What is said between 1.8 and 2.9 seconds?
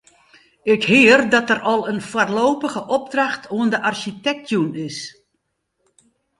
in foarlopige